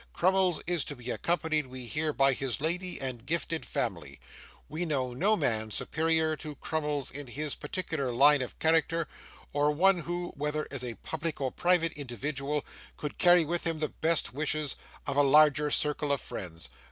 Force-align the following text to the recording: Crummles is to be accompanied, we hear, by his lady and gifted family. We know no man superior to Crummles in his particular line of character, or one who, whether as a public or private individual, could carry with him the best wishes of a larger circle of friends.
Crummles 0.13 0.63
is 0.65 0.83
to 0.85 0.95
be 0.95 1.11
accompanied, 1.11 1.67
we 1.67 1.85
hear, 1.85 2.11
by 2.11 2.33
his 2.33 2.59
lady 2.59 2.99
and 2.99 3.23
gifted 3.23 3.63
family. 3.67 4.19
We 4.67 4.83
know 4.83 5.13
no 5.13 5.35
man 5.37 5.69
superior 5.69 6.35
to 6.37 6.55
Crummles 6.55 7.11
in 7.11 7.27
his 7.27 7.53
particular 7.53 8.11
line 8.11 8.41
of 8.41 8.57
character, 8.57 9.07
or 9.53 9.69
one 9.69 9.99
who, 9.99 10.29
whether 10.29 10.67
as 10.71 10.83
a 10.83 10.95
public 11.03 11.39
or 11.39 11.51
private 11.51 11.93
individual, 11.93 12.65
could 12.97 13.19
carry 13.19 13.45
with 13.45 13.67
him 13.67 13.77
the 13.77 13.89
best 13.89 14.33
wishes 14.33 14.75
of 15.05 15.17
a 15.17 15.21
larger 15.21 15.69
circle 15.69 16.11
of 16.11 16.19
friends. 16.19 16.67